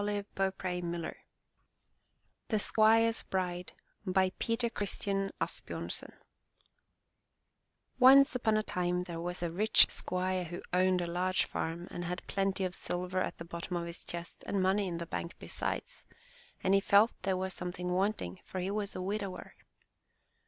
[0.03, 0.33] 35 MY
[0.95, 1.13] BOOK HOUSE
[2.47, 3.73] THE SQUIRE'S BRIDE
[4.39, 6.13] Peter Christen Asbjornsen
[8.01, 12.05] NCE upon a time there was a rich squire who owned a large farm and
[12.05, 15.35] had plenty of silver at the bottom of his chest and money in the bank
[15.37, 16.03] besides;
[16.63, 19.53] but he felt there was something wanting, for he was a widower.